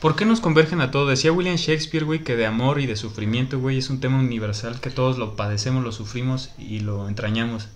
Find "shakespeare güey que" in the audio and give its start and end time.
1.56-2.36